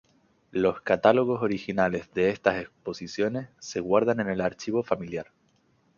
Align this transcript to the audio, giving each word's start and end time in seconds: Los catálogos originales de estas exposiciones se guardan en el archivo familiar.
Los 0.49 0.81
catálogos 0.81 1.43
originales 1.43 2.11
de 2.15 2.29
estas 2.31 2.59
exposiciones 2.59 3.49
se 3.59 3.81
guardan 3.81 4.19
en 4.19 4.29
el 4.29 4.41
archivo 4.41 4.81
familiar. 4.81 5.31